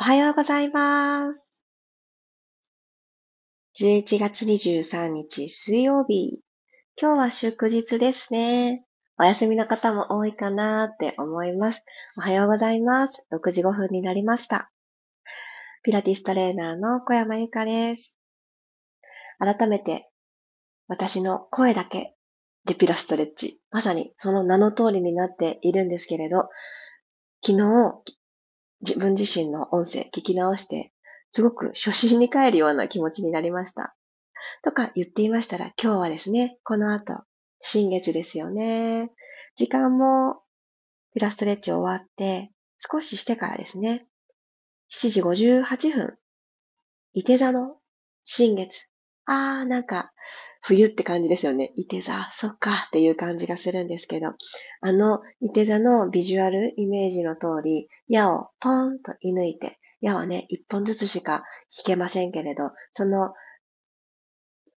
[0.00, 1.66] おはようございます。
[3.78, 6.40] 11月23日水曜日。
[6.98, 8.86] 今日は祝日ですね。
[9.18, 11.84] お休みの方も多いかなって思います。
[12.16, 13.28] おはようございます。
[13.32, 14.72] 6時5分になりました。
[15.82, 18.16] ピラティストレーナーの小山由かです。
[19.38, 20.08] 改めて、
[20.88, 22.14] 私の声だけ
[22.64, 23.60] でピラストレッチ。
[23.70, 26.48] まさにその名の通りになっているんですけれど、
[27.44, 28.21] 昨日、
[28.82, 30.92] 自分自身の音声聞き直して、
[31.30, 33.94] すごく初心に帰るような気持ちになりました。
[34.62, 37.22] とか言っていましたら、今日はですね、この後、
[37.60, 39.10] 新月ですよね。
[39.56, 40.42] 時間も、
[41.14, 44.06] ピラストレッチ終わって、少ししてからですね、
[44.90, 46.18] 7時58分、
[47.12, 47.76] 伊手座の
[48.24, 48.88] 新月。
[49.24, 50.12] あー、なんか、
[50.62, 51.72] 冬って感じですよね。
[51.74, 54.28] 伊手座、そっかっていう感じがするんですけど、
[54.80, 61.44] あの、伊手座のビジュアルイメージの通り、矢をポンと射抜いて、矢はね、一本ずつしか
[61.76, 63.32] 引けませんけれど、その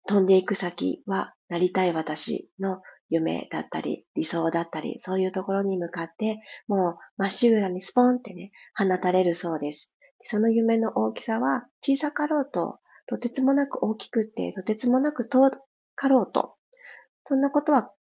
[0.08, 9.96] 飛んでいく先は、なりたい私の夢だったり、理想だったり、そういうところに向かって、もうまっしぐらにスポンってね、放たれるそうです。
[10.24, 15.52] その夢の大きさは小さかろうと、とてつもなく大きくって、とてつもなく遠
[15.96, 16.56] かろうと、
[17.26, 17.92] そんなことは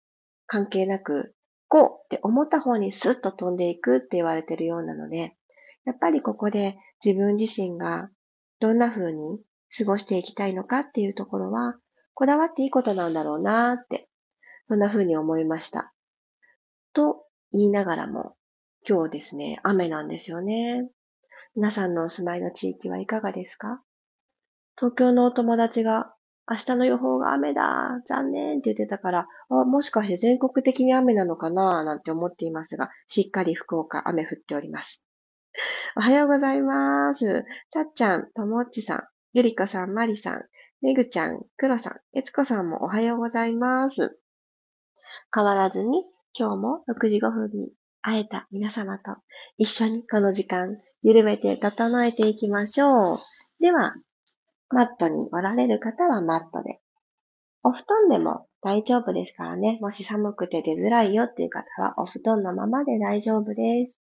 [0.46, 1.34] 関係なく、
[1.68, 5.36] こうって思った方にスッと飛んでいくって言われてるようなので、
[5.84, 8.10] やっぱりここで自分自身が
[8.60, 9.40] どんな風に
[9.76, 11.76] 過ごしていきたいのかっていうところは、
[12.14, 14.08] こだわっていいことなんだろうなって、
[14.68, 15.92] そんな風に思いました。
[16.92, 18.36] と言いながらも、
[18.86, 20.88] 今日ですね、雨なんですよね。
[21.54, 23.82] 皆さんのお住まいの地域はいかがですか？
[24.76, 26.14] 東京のお友達が
[26.50, 31.84] 明日の予報が雨だ、残念って言ってたから、あもしかして全国的に雨なのかな？
[31.84, 35.06] なんて思っていますが、しっかり福岡雨降っております。
[35.96, 37.44] おはようございます。
[37.70, 39.02] さっちゃん、ともっちさん、
[39.34, 40.44] ゆりこさん、まりさん、
[40.80, 44.18] めぐちゃん、くろさん、えつこさんもおはようございます。
[45.34, 46.04] 変わらずに、
[46.38, 49.16] 今日も6時5分に会えた皆様と
[49.58, 53.18] 一緒にこの時間、緩めて整えていきましょう。
[53.60, 53.94] では、
[54.72, 56.80] マットにおられる方はマットで。
[57.62, 59.78] お布団でも大丈夫ですからね。
[59.80, 63.98] もし寒くて出づらいよっていう方はお布団のままで大丈夫です。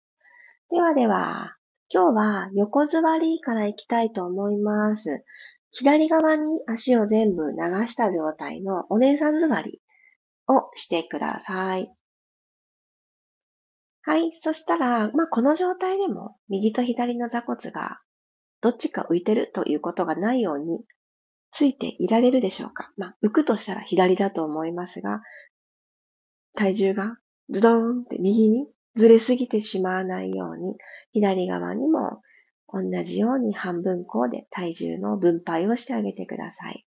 [0.70, 1.56] ではでは、
[1.90, 5.24] 今日は横座りから行きたいと思います。
[5.70, 7.56] 左側に足を全部流
[7.86, 9.80] した状態のお姉さん座り
[10.46, 11.92] をしてください。
[14.02, 14.32] はい。
[14.32, 18.00] そしたら、まあ、この状態でも右と左の座骨が
[18.60, 20.84] どっちか浮いてるということがないように
[21.50, 22.92] ついていられるでしょうか？
[22.96, 25.22] まあ、浮くとしたら左だと思いますが、
[26.54, 27.18] 体重が
[27.50, 30.76] ズドーンって右にずれすぎてしまわないように、
[31.12, 32.20] 左側にも
[32.70, 36.84] 同じように半分こうで体重の分配をしてあげてください。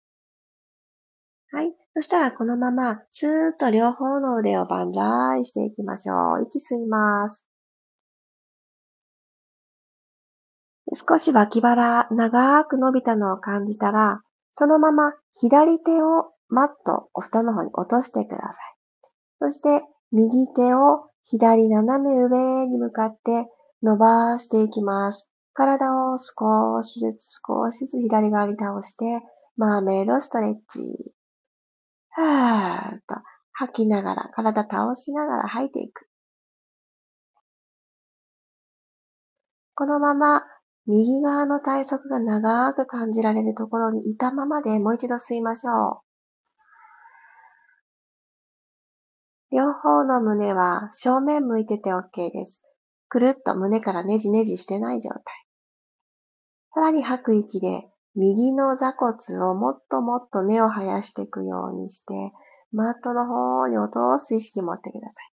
[1.52, 1.74] はい。
[1.96, 6.44] そしたらこのまま、スーッと両方の腕を万歳していきましょう。
[6.44, 7.50] 息吸います。
[10.94, 14.22] 少し脇腹長く伸びたのを感じたら、
[14.52, 18.76] そのまま左手をマット、お布団の方に落としてください。
[19.40, 23.48] そして右手を左斜め上に向かって
[23.84, 25.34] 伸ばしていきます。
[25.54, 29.22] 体を少しずつ少しずつ左側に倒して、
[29.58, 31.16] マーメイドストレッチ。
[32.12, 33.16] はーっと
[33.52, 36.08] 吐きながら、体倒しながら吐いていく。
[39.76, 40.44] このまま
[40.88, 46.02] 右側の体側が長く感じられるところにいたままでもう一度吸いましょ
[49.52, 49.56] う。
[49.56, 52.64] 両方の胸は正面向いてて OK です。
[53.10, 55.24] くるっと胸からネジネジしてない状態。
[56.74, 62.14] さらに吐く息で右の座骨をもっともっと根を生やしていくようにして、
[62.72, 65.32] マットの方に落とす意識持ってください。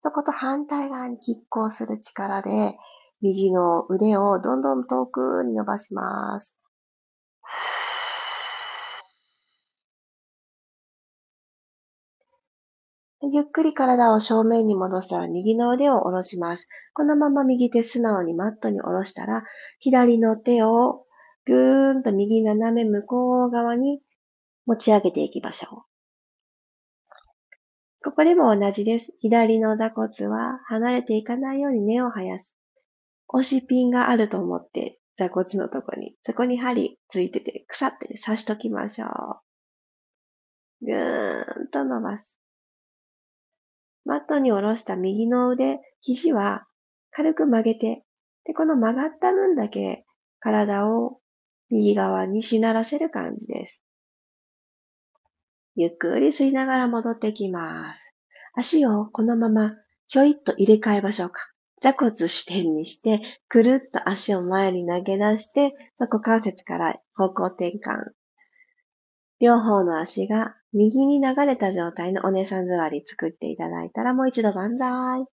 [0.00, 2.76] そこと反対側に拮抗する力で、
[3.20, 6.60] 右の腕をどんどん遠くに伸ばします。
[13.20, 16.68] ゆっくり体を正面に戻したら右の腕を下ろします。
[16.94, 19.42] このまま右手素直にマットに下ろしたら、
[19.80, 21.04] 左の手を
[21.44, 24.00] ぐーんと右斜め向こう側に
[24.66, 25.88] 持ち上げていきましょう。
[28.04, 29.16] ここでも同じです。
[29.18, 32.57] 左の座骨は離れていかないように根を生やす。
[33.28, 39.08] 押しピンがあると思って、座骨のとこに、そこに針ついてて、腐って刺しときましょう。
[40.86, 42.40] ぐーんと伸ばす。
[44.04, 46.66] マットに下ろした右の腕、肘は
[47.10, 48.04] 軽く曲げて、
[48.44, 50.06] で、この曲がった分だけ
[50.40, 51.20] 体を
[51.68, 53.84] 右側にしならせる感じです。
[55.74, 58.14] ゆっくり吸いながら戻ってきます。
[58.54, 59.72] 足をこのまま
[60.06, 61.40] ひょいっと入れ替えましょうか。
[61.80, 68.12] 座骨主点にして、くるっと足を前に投げ出して、股関節から方向転換。
[69.40, 75.26] 両方の足が右に流れた状態のお姉さん座り作っていただいたらもう一度万歳。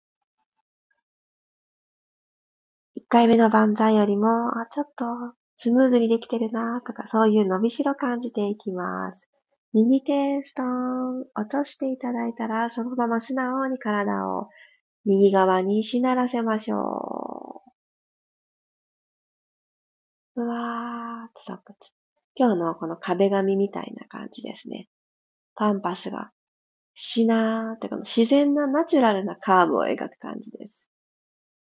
[2.94, 4.26] 一回目の万歳よりも、
[4.60, 5.04] あ、ちょっと
[5.54, 9.28] スムーズにできてるなとか、そういう伸びしろ感じていきます。
[9.72, 14.48] 右手ストーン落としていただいたら、そのまま素直に体を
[15.04, 17.62] 右側にしならせましょ
[20.36, 20.42] う。
[20.42, 21.92] うわーって側屈。
[22.34, 24.88] 今日のこの壁紙みたいな感じですね。
[25.54, 26.30] パンパスが
[26.94, 30.90] しなーってこの自然なナチュラルなカーブを描く感じです。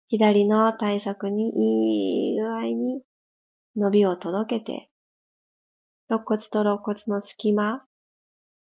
[0.07, 3.01] 左の体側にいい具合に
[3.75, 4.89] 伸びを届けて、
[6.09, 7.83] 肋骨と肋骨の隙間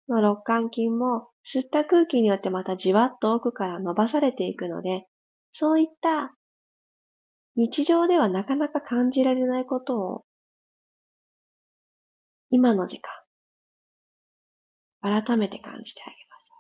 [0.08, 5.06] の肋間筋も吸った空気によってまたじわっと奥から伸ばされていくので、
[5.52, 6.34] そういった
[7.56, 10.24] 日常ではなかなか感じられないことを
[12.50, 13.00] 今の時
[15.02, 16.54] 間、改めて感じてあげましょ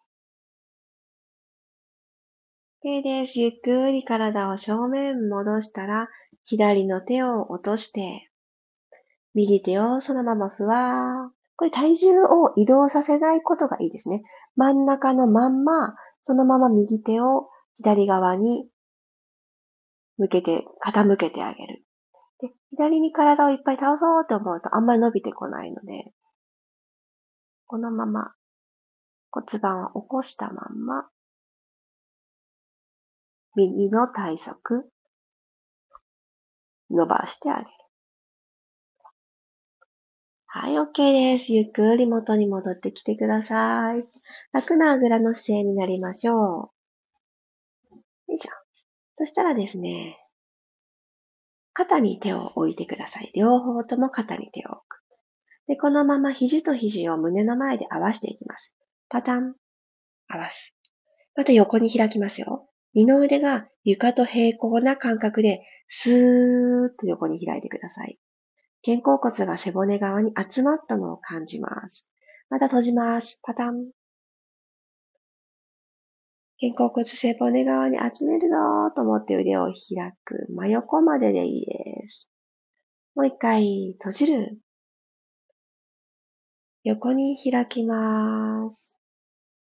[2.84, 2.98] う。
[3.00, 3.40] OK です。
[3.40, 6.08] ゆっくり体を正面戻したら、
[6.44, 8.28] 左の手を落として、
[9.34, 11.34] 右手をそのままふわー。
[11.56, 14.22] これ体重を移動させないことがいいですね。
[14.56, 18.68] 真ん中のまんま、そのまま右手を左側に
[20.16, 21.84] 向けて、傾けてあげる。
[22.40, 26.12] で、左に体をいっぱい倒そうと思うとあんまり伸びてこないので、
[27.66, 28.34] このまま
[29.34, 31.08] 骨盤は起こしたまんま、
[33.56, 34.84] 右の体側、
[36.90, 37.68] 伸ばしてあげる。
[40.56, 41.52] はい、OK です。
[41.52, 44.04] ゆっくり元に戻ってきてください。
[44.52, 46.36] 楽なあぐらの姿勢になりましょう。
[47.96, 48.00] よ
[48.36, 48.52] いしょ。
[49.14, 50.16] そしたらですね、
[51.72, 53.32] 肩に手を置いてください。
[53.34, 55.02] 両方とも肩に手を置く。
[55.66, 58.76] で、このまま肘と肘を胸の前で合わせていきます。
[59.08, 59.56] パタン、
[60.28, 60.76] 合わす。
[61.34, 62.68] また横に開きますよ。
[62.94, 68.20] 二の腕が床と平行な感覚で、スーッと横に開いてください。
[68.84, 72.12] 肩甲骨が背骨側に集まったのを感じます。
[72.50, 73.40] また閉じます。
[73.42, 73.86] パタン。
[76.60, 78.56] 肩甲骨背骨側に集めるぞ
[78.94, 80.46] と思って腕を開く。
[80.54, 82.30] 真横まででいいです。
[83.14, 84.58] もう一回閉じる。
[86.82, 89.00] 横に開きます。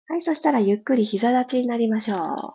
[0.06, 2.54] はい、そしたらゆっくり膝立ちになりましょう。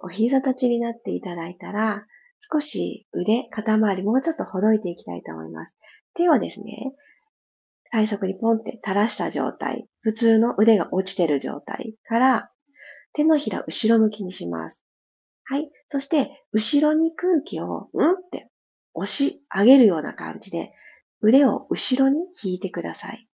[0.00, 2.06] お膝立ちになっていただいたら、
[2.50, 5.76] 少し腕、肩周りもうちょっとほどいていきたいと思います。
[6.14, 6.92] 手をですね、
[7.90, 12.50] 体側にポンって垂らした状態、普通の腕が落ちてる状態から、
[13.12, 14.84] 手のひら後ろ向きにします。
[15.44, 15.70] はい。
[15.86, 18.48] そして、後ろに空気を、うんって
[18.94, 20.72] 押し上げるような感じで、
[21.20, 23.28] 腕を後ろに引いてください。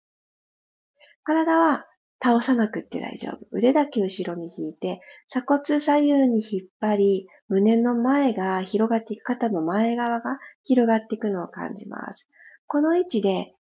[1.23, 1.85] 体は
[2.21, 3.45] 倒さなくって大丈夫。
[3.51, 12.29] 腕だけ後ろに引いて、鎖骨左右に引っ張り、胸の前が広がっていく、肩の前側が広がっていくのを感じます。
[12.67, 13.53] この位置で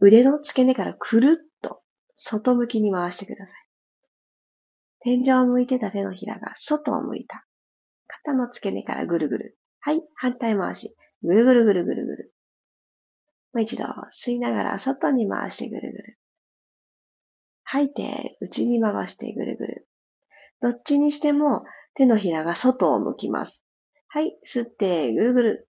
[0.00, 1.82] 腕の付け根からくるっと
[2.14, 3.54] 外向きに回してください。
[5.02, 7.46] 天井を向いてた手のひらが外を向いた。
[8.06, 9.58] 肩の付け根からぐるぐる。
[9.80, 10.96] はい、反対回し。
[11.22, 12.34] ぐるぐるぐるぐるぐる。
[13.52, 16.18] もう一度、吸いながら外に回してぐるぐる。
[17.64, 19.88] 吐いて、内に回してぐるぐる。
[20.60, 21.64] どっちにしても
[22.00, 23.66] 手のひらが外を向きます。
[24.08, 25.68] はい、吸ってぐるぐる。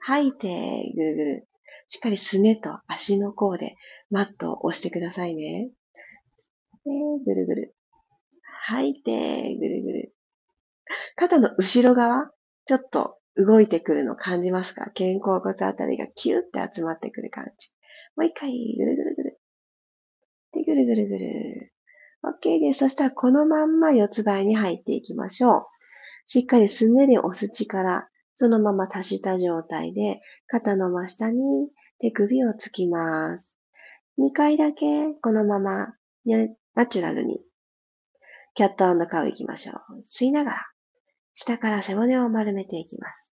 [0.00, 1.48] 吐いてぐるぐる。
[1.88, 3.74] しっかりすねと足の甲で
[4.10, 5.70] マットを押してくださいね。
[6.84, 6.90] で、
[7.24, 7.74] ぐるぐる。
[8.66, 10.14] 吐いて、ぐるぐる。
[11.16, 12.30] 肩の後ろ側、
[12.66, 14.90] ちょっと動いてくるの感じますか？
[14.94, 17.70] 肩甲骨あたりがキューって集まってくる感じ。
[18.14, 19.40] もう一回、ぐるぐるぐる。
[20.52, 21.73] で、ぐるぐるぐる。
[22.24, 22.80] OK です。
[22.80, 25.66] そしたらこのまんま四つ倍に入っていきましょう。
[26.26, 31.68] しっかりすねで押す力、そのまま足した状態で、肩の真下に
[32.00, 33.58] 手首をつきます。
[34.18, 35.94] 2回だけこのまま、
[36.74, 37.40] ナチュラルに、
[38.54, 40.02] キャットカウ行きましょう。
[40.02, 40.66] 吸いながら、
[41.34, 43.32] 下から背骨を丸めていきます。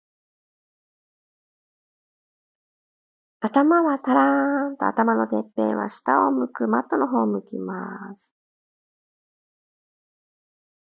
[3.41, 8.40] 頭はタラーンと頭のてっぺんは下を向く、マットの方を向きます。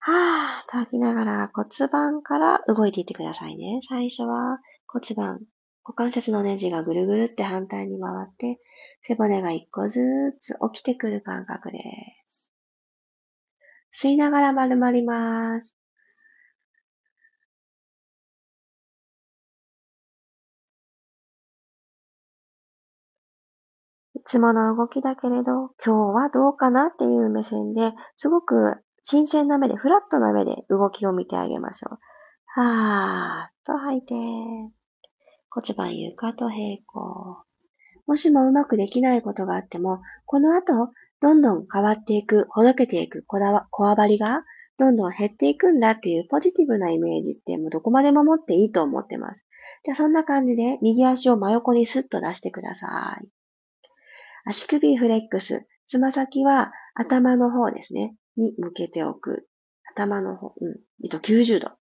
[0.08, 3.80] はぁと吐きながら骨盤から動いていってくださいね。
[3.90, 5.40] 最初は骨盤、
[5.84, 8.60] 股関節のネジがぐるぐるって反対に回って、
[9.02, 10.04] 背骨が一個ず
[10.40, 11.80] つ起きてくる感覚で
[12.24, 12.52] す。
[13.92, 15.76] 吸いながら丸まります。
[24.14, 32.00] いつもの動きだけれど、今日はどうかなっていう目線で、すごく新鮮な目で、フラットな目で動きを見てあげましょう。
[32.60, 34.16] はーっと吐いて、
[35.52, 37.38] 骨盤床と平行。
[38.08, 40.90] もしもうまくできないことがあっても、この後、
[41.22, 44.44] どんどん変わっていく、ほどけていくこだわ、こわばりが、
[44.80, 49.46] どんどん減っていくんだっていうポジティブなイメージってもうどこまでも持っていいと思ってます。
[49.84, 53.28] じゃあそんな感じで右足を真横にスッと出してください。
[54.46, 55.68] 足首フレックス。
[55.86, 58.16] つま先は頭の方ですね。
[58.38, 59.48] に向けておく。
[59.94, 60.80] 頭の方、うん。
[61.04, 61.72] えっと、90度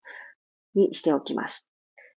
[0.75, 1.73] にしておきます。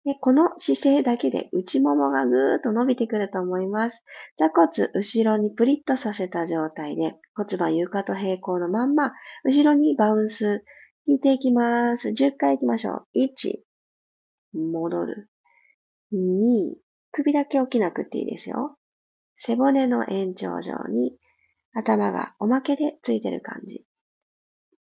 [0.06, 4.06] で、この姿勢だけで内ももがぐーっと伸びてくると思います。
[4.38, 9.14] 座骨後ろにプリッとさせた状態で骨盤床と平行のまんま
[9.44, 10.64] 後ろにバウンス
[11.08, 12.10] 引いていきます。
[12.10, 13.20] 10回行きましょう。
[13.20, 13.64] 1、
[14.54, 15.30] 戻る。
[16.14, 16.76] 2、
[17.12, 18.78] 首だけ大きなくていいですよ。
[19.38, 21.18] 背骨の延長上に
[21.74, 23.86] 頭がおまけでついてる感じ。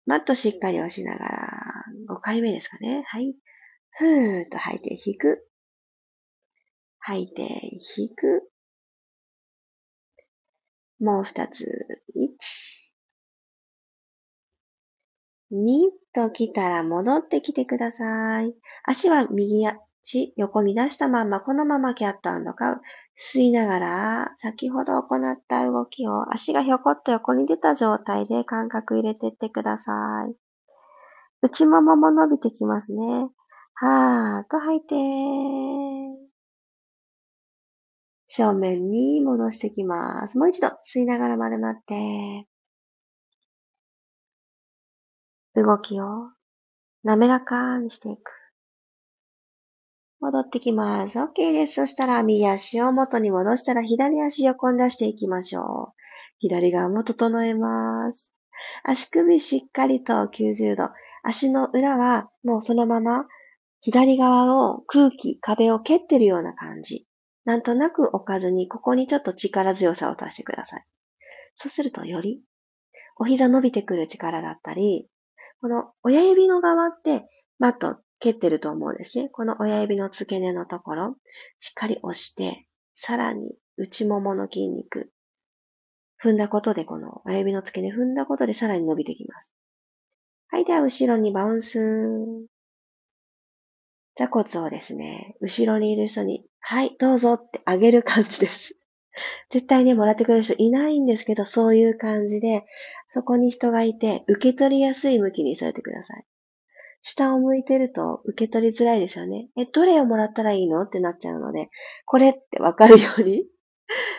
[0.09, 3.03] マットしっかり押しながら5回目ですかね。
[3.05, 3.35] はい。
[3.91, 5.47] ふーっと吐いて引く。
[6.97, 7.43] 吐いて
[7.95, 8.49] 引く。
[10.99, 11.63] もう2つ。
[15.51, 15.53] 1。
[15.53, 18.55] 2と来たら戻ってきてください。
[18.85, 19.61] 足は右
[20.09, 22.81] 足、横に出したまんま、このままキャットカウ。
[23.15, 29.91] 吸いながら、先ほど行った動きを足がひょこっと横に出た状態で感覚入れてってくださ
[30.27, 30.35] い。
[31.41, 33.29] 内ももも伸びてきますね。
[33.75, 34.95] はーっと吐いて、
[38.27, 40.39] 正面に戻してきます。
[40.39, 42.47] もう一度吸いながら丸まって、
[45.53, 46.31] 動きを
[47.03, 48.38] 滑らかにしていく。
[50.19, 51.19] 戻ってきます。
[51.19, 51.75] OK です。
[51.75, 55.93] そしたら右足を元に戻したら左足横に出していきましょう。
[56.39, 58.33] 左側も整えます。
[58.83, 60.89] 足首しっかりと90度。
[61.23, 63.25] 足の裏はもうそのまま
[63.81, 67.07] 左側の空気、壁を蹴ってるような感じ。
[67.45, 70.85] なんとなく置かずに、ここにちょっと力強さを足してください。
[71.55, 72.41] そうするとより、
[73.17, 75.09] お膝伸びてくる力だったり、
[75.61, 79.29] この親指の側ってマット蹴ってると思うんですね。
[79.29, 81.15] この親指の付け根のところ、
[81.57, 85.11] しっかり押して、さらに内ももの筋肉、
[86.21, 89.55] 踏んだことで、この親指の付け根踏んだことでさらに伸びてきます。
[90.49, 91.79] はい、では後ろにバウンス。
[94.17, 98.77] 座骨をですね、後ろにいる人に、はい、どうぞってあげる感じです。
[99.49, 102.65] 絶対ね、もらってくれる人いないんですけど、そういう感じで、
[103.13, 106.25] そこに人がいて、受け取りやすい向きに添えてください。
[107.01, 109.49] 下を向いてると受け取りづらいですよね。
[109.57, 110.81] え、どれをもらったらいいの？
[110.83, 111.69] ってなっちゃうので、
[112.05, 113.47] これってわかるように、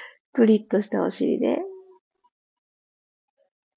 [0.33, 1.61] プリッとしたお尻で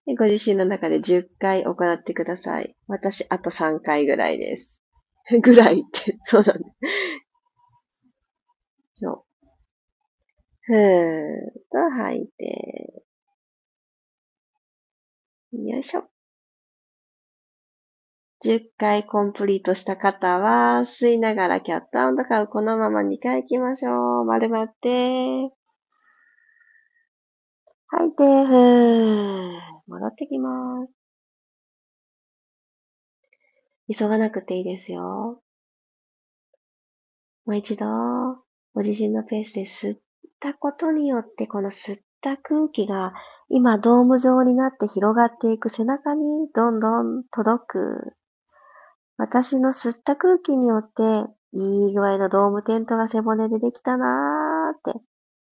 [0.05, 2.75] で、ご自身の中で10回行ってください。
[2.87, 4.81] 私、あと3回ぐらいです。
[5.41, 6.93] ぐらいって、そうなんです。
[8.95, 9.23] そう。
[10.65, 13.03] ふーっと吐いて、
[15.53, 16.12] よいしょ。
[18.43, 24.25] 10回コンプリートした方は、吸いながらキャットアウトカウこのまま2回行きましょう。
[24.25, 25.49] 丸まって。
[27.87, 29.59] 吐いて、ふー。
[29.87, 30.93] 戻ってきます。
[33.97, 35.41] 急がなくていいですよ。
[37.45, 37.85] もう一度、
[38.73, 39.99] ご自身のペースで吸っ
[40.41, 43.13] たことによって、この吸った空気が
[43.47, 48.17] 今ドーム状になって広がっていく背中にどんどん届く。
[49.23, 51.01] 私の吸った空気によって、
[51.53, 54.99] いい具合のドームテントが背骨でできたなーって、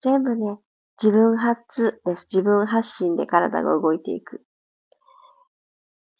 [0.02, 0.60] 全部ね、
[1.02, 2.28] 自分発です。
[2.30, 4.44] 自分発信で体が動いていく。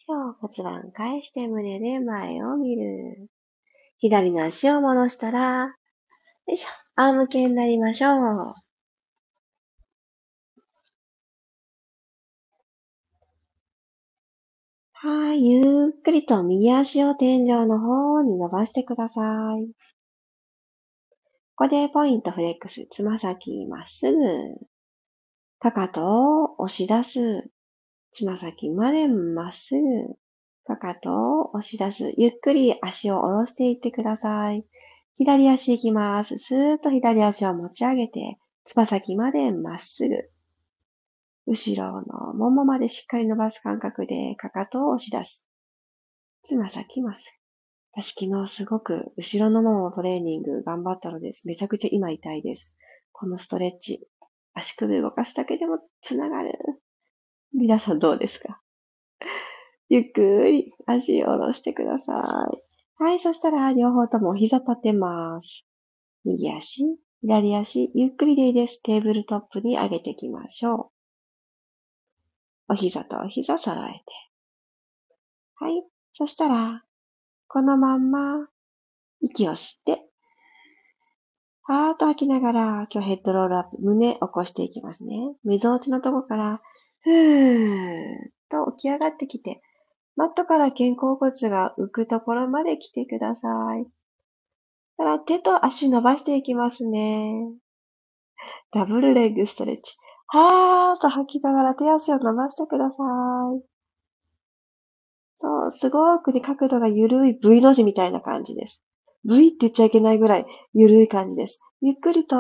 [0.08, 3.28] 今日骨盤返して胸で前を見る。
[3.98, 5.74] 左の足を戻したら、よ
[6.48, 8.54] いしょ、仰向けになりましょう。
[15.04, 15.62] はい、ゆ
[15.98, 19.24] っくりと右足を天井の方に伸ばしてくださ
[19.58, 19.66] い。
[21.56, 24.22] ここでポイントフレックス、つま先まっすぐ。
[25.58, 27.50] かかとを押し出す。
[28.12, 29.82] つま先までまっすぐ。
[30.66, 32.14] かかとを押し出す。
[32.20, 34.68] ゆっくり足を下ろしていってください。
[35.16, 36.38] 左足行きます。
[36.38, 40.30] スーッと左足を持ち上げて、つま先までまっすぐ。
[41.48, 45.48] 後ろのももまでしっかり伸ばす感覚でかかとを押し出す。
[46.44, 47.40] つま先まっす。
[47.94, 51.48] 私昨日すごく後ろのももトレーニング頑張ったのです。
[51.48, 52.78] めちゃくちゃ今痛いです。
[53.12, 54.08] このストレッチ。
[54.54, 56.54] 足首動かすだけでもつながる。
[57.54, 58.62] 皆さんどうですか？
[59.90, 63.04] ゆっくり足を下ろしてください。
[63.04, 65.66] はい、そしたら両方とも膝立てます。
[66.24, 66.84] 右足、
[67.22, 68.82] 左足、ゆっくりでいいです。
[68.84, 70.91] テーブルトップに上げていきましょう。
[72.72, 74.06] お膝とお膝揃えて。
[75.56, 75.84] はい。
[76.14, 76.86] そしたら、
[77.50, 78.48] このまんま、
[79.20, 80.08] 息を吸って、
[81.64, 85.18] はーっと吐きながら、今日ヘッドロールアップ、胸起こしていきますね。
[85.44, 86.62] 溝落ちのとこから、
[87.02, 89.62] ふーっと起き上がってきて、
[90.16, 93.86] マットから肩甲骨が浮くところまで来てください。
[94.96, 97.52] たら手と足伸ばしていきますね。
[98.72, 99.98] ダブルレッグストレッチ。
[100.34, 103.64] はーっと吐きながら手足を伸ばしてください。
[105.36, 108.86] そう、すごくね、角度が緩い V の字みたいな感じです。
[109.26, 111.62] V って言っちゃいけないぐらい緩い感じです。
[111.82, 112.38] ゆっくりと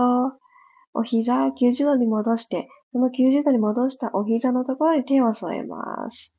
[0.93, 6.33] お膝90度に戻して、その90度に戻したお膝のところに手を添えます。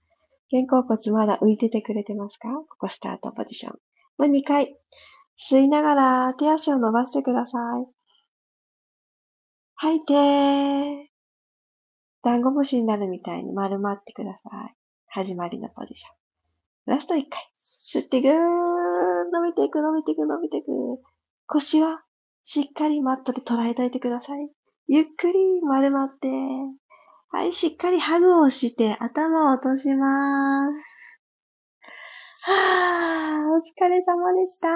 [0.50, 2.49] 肩甲骨まだ浮いててくれてますか？
[2.49, 3.78] ここスタートポジション。
[4.16, 4.75] もう2回。
[5.38, 7.87] 吸いながら手足を伸ばしてください。
[9.75, 11.12] 吐いて、
[12.23, 14.75] ダンゴムシになるみたいに丸まってください。
[15.09, 16.95] 始まりのポジション。
[16.95, 17.50] ラスト1回。
[17.59, 20.67] 吸ってぐーん伸びていく、伸びていく、伸びていく。
[21.47, 22.02] 腰は
[22.45, 24.50] しっかりマットで捉えといてください。
[24.88, 26.29] ゆっくり丸まって、
[27.31, 30.93] はい、しっかりハグをして頭を落とします。
[32.45, 34.69] はぁ、お疲れ様でした。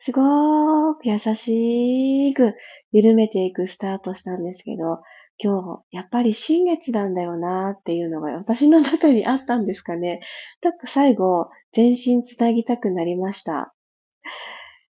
[0.00, 2.54] すごーく優しく
[2.90, 5.00] 緩めていくスタートしたんですけど、
[5.42, 10.20] 今日、やっぱり新月なんだよなっていうのが私の中にあったんですかね。
[10.62, 13.74] なんか最後、全身つなぎたくなりました。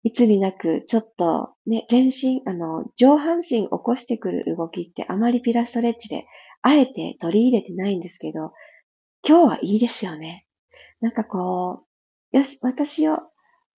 [0.04, 6.26] いつになく、ちょっと、ね、全身、あの、上半身起こしてくる動きってあまりピラストレッチで、
[6.62, 8.52] あえて取り入れてないんですけど、
[9.26, 10.46] 今日はいいですよね。
[11.00, 11.84] なんかこ
[12.32, 13.18] う、よし、私を、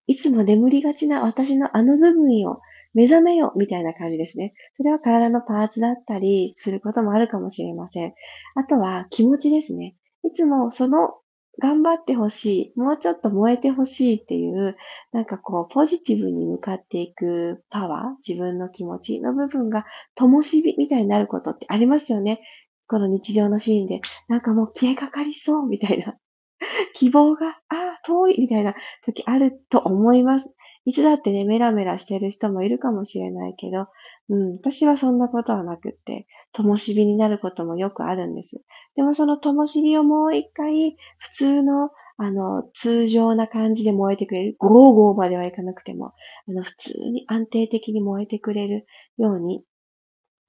[0.07, 2.59] いつも眠りがちな私のあの部分を
[2.93, 4.53] 目覚めよ、みたいな感じですね。
[4.77, 8.13] それは体のパーツだったりすることもあるかもしれません。
[8.55, 9.95] あとは気持ちですね。
[10.23, 11.15] いつもその
[11.59, 14.75] 頑張ってほしい、もうちょっと燃えてほしいっていう、
[15.11, 19.85] なんかこう、ポジティブに向かっていくパワー、自分の気持ちの部分が、
[20.15, 22.41] 灯火みたいになることってありますよね。
[22.87, 26.15] この日常のシーンで、なんかもう消えかかりそうみたいな。
[26.93, 28.73] 希望が、ああ、遠いみたいな
[29.06, 30.56] 時あると思います。
[30.86, 33.88] いつだってね、メラメラしてる人もいるかもしれないけど、
[34.30, 38.62] うん、私はそんなことはなくって、灯火になることもよくあるんです。
[38.95, 44.56] でもその灯火をもう一回、普通の、あの、通常な感じで燃えてくれる。
[44.60, 46.13] ゴーゴーまではいかなくても、
[46.47, 48.86] あの、普通に安定的に燃えてくれる
[49.17, 49.63] ように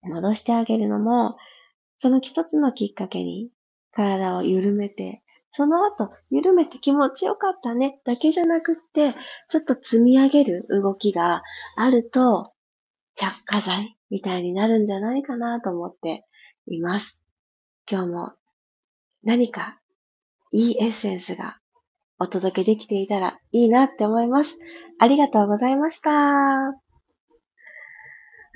[0.03, 1.37] 戻してあげるのも、
[1.99, 3.51] その一つのきっかけに
[3.93, 5.23] 体を緩めて
[5.57, 9.15] その後、緩めて気持ちよかったね、だけじゃなくって、
[9.49, 11.45] ちょっと積み上げる動きが
[11.77, 12.53] あると、
[13.15, 16.27] 着火剤みたいになるんじゃないかなと思って
[16.67, 17.25] います。
[17.89, 18.33] 今日も
[19.23, 19.79] 何か
[20.51, 21.61] いいエッセンスが
[22.19, 24.59] お届けできていたらいいなって思います。
[24.99, 26.11] ありがとうございました。
[26.11, 26.75] あ、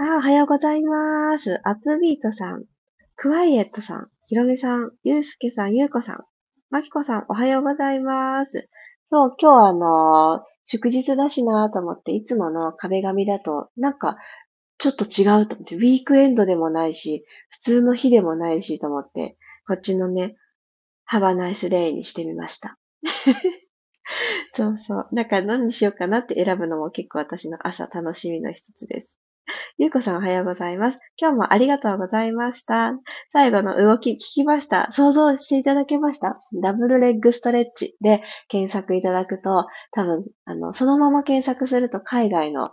[0.00, 1.60] おはようございます。
[1.62, 2.64] アップビートさん、
[3.14, 6.24] クワイエットさん、ひろめさん、ゆうすけさん、ゆうこさん、
[6.70, 8.68] まきこさん、おはようございます。
[9.10, 14.18] そう、今日あの、祝日だしなと思って、いつもの壁紙だと、なんか、
[14.76, 20.36] ちょっと違うと思って、ウィークエンドでもないし、普通の日でもないしと思って、こっちのね、
[21.06, 22.78] ハバナイスデイにしてみました。
[24.52, 25.08] そうそう。
[25.14, 29.18] だから何にしようかなって選ぶのも結構私の朝楽しみの一つです。
[29.78, 30.98] ゆうこさんおはようございます。
[31.16, 32.92] 今日もありがとうございました。
[33.28, 34.90] 最後の動き聞きました。
[34.92, 42.70] 想像していただけましたダブルレッグストレッチで検索いただくと、多分、あの、そのまま検索すると海外の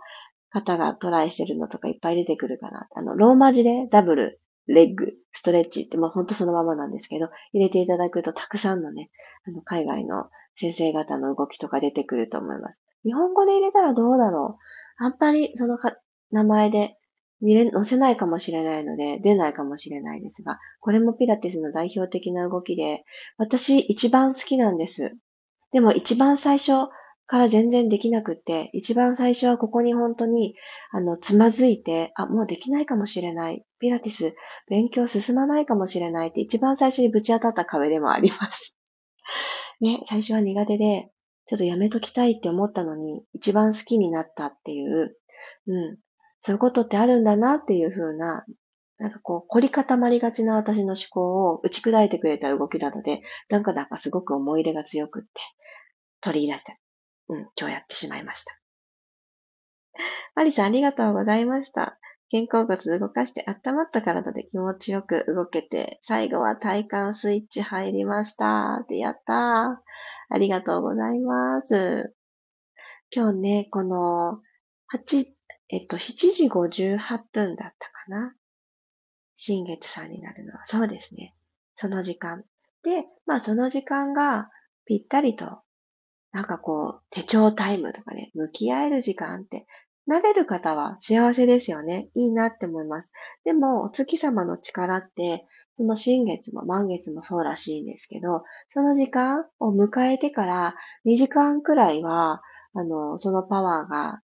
[0.50, 2.88] 方がトライしてるのとかいっぱい出てくるかな。
[2.94, 9.10] あの、ローマ字でダブルレッグ、ストレッチって、まあ、ほんとそのままなんですけど、入れていただくとたくさんのね、
[9.46, 12.82] あの、海外の先生方の動きとか出てくると思います。
[13.04, 15.94] 日本語で入れたらどうだろうあんまり、そのか、
[16.30, 16.96] 名前で
[17.42, 23.04] 載せないかもしれないので、出ないかもしれないですが、これもピラティスの代表的な動きで、
[23.36, 25.12] 私一番好きなんです。
[25.72, 26.88] でも一番最初
[27.26, 30.54] から全然できなくって、一番最初はここに本当に、
[30.92, 33.64] あの、つまずいて、あ、もうできないかもしれない。
[33.80, 34.34] ピラティス、
[34.68, 38.76] 勉強進まないかもしれないって一番最初にぶち当たった壁でもあります。
[39.80, 41.10] ね、最初は苦手で、
[41.46, 45.16] ちょっとやめときたいって思ったのに、一番好きになったっていう、
[45.66, 45.98] うん、
[46.46, 48.44] そういうことってあるんだなっていう風な、
[48.98, 55.28] なんかこう、凝り固まりがちな私の思考を打ち砕いてくれた動きなので、なんかなんかすごく思い入れが強くって、
[56.20, 56.78] 取り入れて、
[57.30, 58.54] うん、今日やってしまいました。
[60.36, 61.98] マリさんありがとうございました。
[62.30, 68.82] 肩甲骨動かして温まった体で気持ちよく動けて、最後は体幹スイッチ入りました。
[68.84, 69.36] ってやったー。
[70.28, 72.14] ありがとうございます。
[73.12, 74.38] 今日ね、この
[74.94, 75.35] 8、
[75.68, 78.34] えっと、7時58分だったかな。
[79.34, 80.64] 新月さんになるのは。
[80.64, 81.34] そうですね。
[81.74, 82.44] その時間。
[82.82, 84.48] で、まあその時間が
[84.86, 85.60] ぴったりと、
[86.32, 89.66] なんかこう、手帳タイムとかね、向き合える時間って
[90.08, 92.10] 慣れる方は幸せですよね。
[92.14, 93.12] いいなって思います。
[93.44, 100.74] でも、お月様の力って、その新月も満月もそうらしいんですけど、その時間を迎えてから
[101.04, 104.20] 2時間くらいは、あの、そのパワーが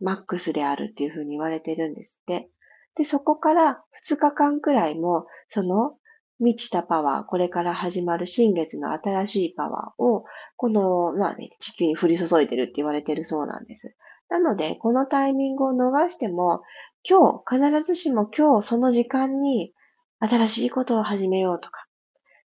[0.00, 2.50] マックスであるっていうふうに言われてるんですって。
[2.96, 5.96] で、そこから2日間くらいも、その
[6.38, 10.24] 満ちたパワー、これから始まる新月の新しいパワーを、
[10.56, 13.96] この、まあね、地球に降り注いでるって言われてるそうなんです。
[14.28, 16.62] なので、このタイミングを逃しても、
[17.08, 19.72] 今日、必ずしも今日その時間に
[20.18, 21.86] 新しいことを始めようとか、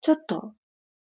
[0.02, 0.54] ちょっと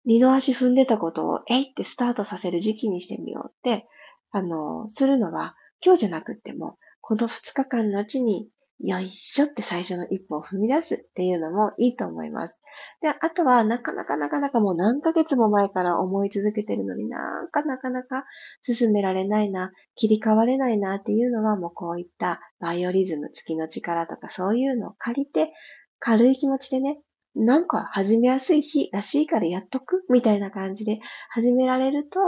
[0.05, 3.87] 二の足踏んでたことをえいってスタートさせる時期にしてみようって、
[4.31, 8.49] あの、するのは今日じゃなくっても、この二日間のうちに
[8.81, 12.61] よいしょって最初の一歩を踏み出すっていうのもいいと思います。
[13.01, 18.23] で、あとは、なかなかなかなかもう何ヶ月も前から思い続けてるのになんかなかなか
[18.63, 25.51] 進められないな、切り替われないなっていうのはもうこういったバイオリズム、月の力とかそういうのを借りて、
[25.99, 27.01] 軽い気持ちでね、
[27.35, 32.19] なんか始めやすい日らしいからやっとくみたいな感じで始められると、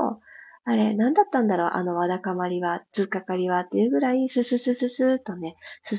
[0.64, 1.70] あれ、何だったんだろう？
[1.74, 5.56] あのわだかまりは、つっかかりはっていうぐらい、スススススーとね、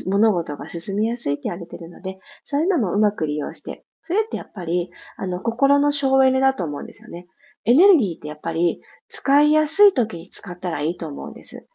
[0.07, 7.27] 物事が進みやすいって言われてるので、そういうのもうまく利用して、それってやっぱり、あの、心の省エネだと思うんですよね。
[7.64, 11.66] エネルギーってやっぱり、使いやすい時に使ったらいいと思うんです。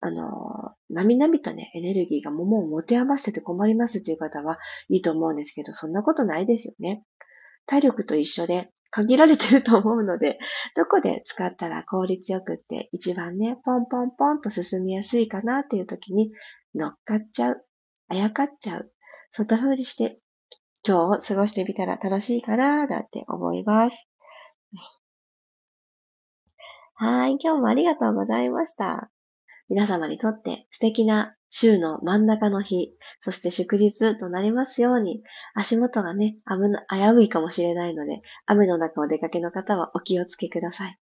[0.00, 7.02] あの、なみなみとね、エネルギーがもう持て余してて困りますっていう方はいいと思うんですけど、そんなことないですよね。
[7.66, 10.38] 体力と一緒で、限られてると思うので、
[10.74, 16.32] どこで使ったら効率よくって一番ね、ポンポンポンと進みやすいかなっていう時に
[16.74, 17.64] 乗っかっちゃう、
[18.08, 18.90] あやかっちゃう。
[19.32, 20.18] そんな風にして
[20.82, 24.08] 今日を過ごしてみたら楽しいかなだって思います。
[26.94, 29.10] はい、今日もありがとうございました。
[29.68, 35.22] 皆様にとって素敵な週の真ん中の日、そして祝日となりますように、
[35.54, 40.98] 足元がね、危な、危ういかもしれないので、雨の中お出かけの方はお気をつけください。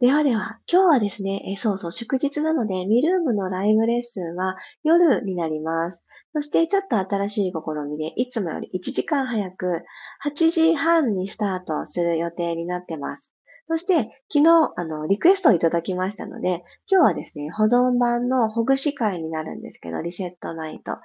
[0.00, 6.04] ではでは、今日はですね、えそうそう、祝日なので、ミルームのライブレッスンは夜になります。
[6.32, 9.84] そしてちょっと新しい試みで、いつもより1時間早く、
[10.26, 13.34] 8時半にスタートする予定になってます。
[13.72, 20.98] そして、昨日、あの、リクエストをいただきましたので、今日はですね、保存版のほぐし会になるんですけど、リセットナイト。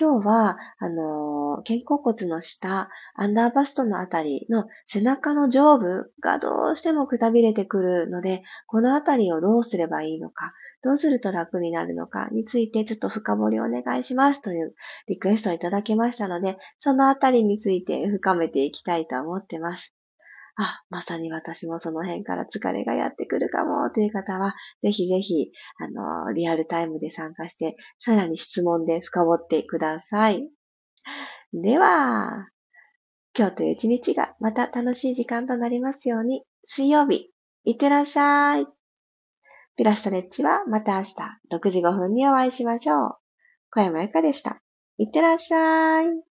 [0.00, 14.74] 今日は、あの、肩甲骨の下、アンダーバストのあたりの背中の上部がどうしてもくたびれてくるので、このあたりをどうすればいいのか、どうすると楽になるのかについてちょっと深掘りお願いしますという
[15.08, 19.93] リクエストをいただきましたので、そのあたりについて深めていきたいと思ってます。
[20.56, 30.48] あ、まさに私もその辺から疲れがやってくるかもという方は、ぜひぜひ、あの、リアルタイムで参加して、さらに質問で深掘ってください。
[31.52, 32.48] では、
[33.36, 37.30] 今日という一日がまた楽しい時間となりますように、水曜日、
[37.64, 38.66] いってらっしゃい。
[39.76, 41.14] ピラストレッチはまた明日
[41.50, 43.16] 6時5分にお会いしましょう。
[43.70, 44.62] 小山由かでした。
[44.98, 46.33] いってらっしゃい。